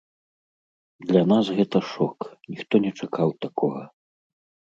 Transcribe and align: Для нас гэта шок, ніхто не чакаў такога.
Для 1.09 1.21
нас 1.31 1.45
гэта 1.59 1.77
шок, 1.91 2.17
ніхто 2.55 2.75
не 2.85 2.91
чакаў 3.05 3.29
такога. 3.47 3.83